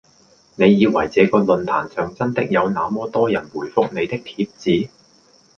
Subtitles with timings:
[0.55, 4.89] 你以為這個論壇上真的有那麼多人回覆你的帖子？